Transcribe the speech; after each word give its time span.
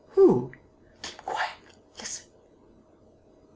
"Who?" 0.13 0.51
"Keep 1.03 1.25
quiet.... 1.27 1.51
Listen...." 1.99 2.31